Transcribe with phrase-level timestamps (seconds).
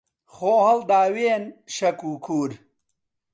[0.33, 1.43] خۆ هەڵداوێن
[1.75, 2.51] شەک و کوور